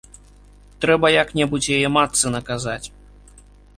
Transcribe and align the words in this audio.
Трэба 0.85 1.11
як-небудзь 1.15 1.71
яе 1.75 1.89
матцы 1.99 2.25
наказаць. 2.37 2.83